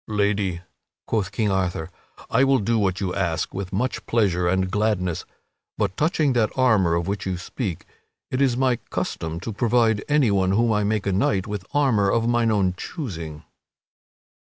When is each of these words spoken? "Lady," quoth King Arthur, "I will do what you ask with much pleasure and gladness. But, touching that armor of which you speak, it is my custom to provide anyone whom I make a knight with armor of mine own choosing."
"Lady," 0.07 0.61
quoth 1.05 1.31
King 1.31 1.51
Arthur, 1.51 1.91
"I 2.27 2.43
will 2.43 2.57
do 2.57 2.79
what 2.79 2.99
you 2.99 3.13
ask 3.13 3.53
with 3.53 3.71
much 3.71 4.03
pleasure 4.07 4.47
and 4.47 4.71
gladness. 4.71 5.25
But, 5.77 5.95
touching 5.95 6.33
that 6.33 6.49
armor 6.57 6.95
of 6.95 7.07
which 7.07 7.27
you 7.27 7.37
speak, 7.37 7.85
it 8.31 8.41
is 8.41 8.57
my 8.57 8.77
custom 8.89 9.39
to 9.41 9.53
provide 9.53 10.03
anyone 10.09 10.53
whom 10.53 10.73
I 10.73 10.83
make 10.83 11.05
a 11.05 11.11
knight 11.13 11.45
with 11.45 11.67
armor 11.71 12.09
of 12.09 12.27
mine 12.27 12.49
own 12.49 12.73
choosing." 12.73 13.43